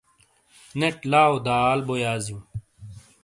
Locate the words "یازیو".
2.03-2.39